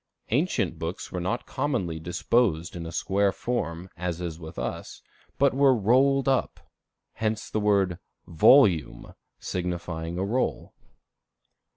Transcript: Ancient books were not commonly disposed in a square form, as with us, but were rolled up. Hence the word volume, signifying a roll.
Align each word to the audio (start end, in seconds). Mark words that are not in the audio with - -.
Ancient 0.31 0.79
books 0.79 1.11
were 1.11 1.19
not 1.19 1.45
commonly 1.45 1.99
disposed 1.99 2.75
in 2.75 2.87
a 2.87 2.91
square 2.91 3.31
form, 3.31 3.87
as 3.95 4.39
with 4.39 4.57
us, 4.57 5.03
but 5.37 5.53
were 5.53 5.75
rolled 5.75 6.27
up. 6.27 6.59
Hence 7.13 7.51
the 7.51 7.59
word 7.59 7.99
volume, 8.25 9.13
signifying 9.39 10.17
a 10.17 10.25
roll. 10.25 10.73